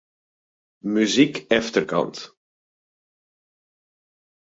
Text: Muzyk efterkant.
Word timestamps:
Muzyk 0.93 1.33
efterkant. 1.57 2.17